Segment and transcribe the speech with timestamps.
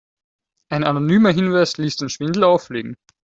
[0.71, 2.95] Ein anonymer Hinweis ließ den Schwindel auffliegen.